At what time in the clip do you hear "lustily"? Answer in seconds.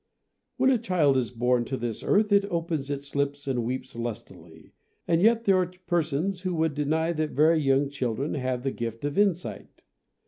3.95-4.73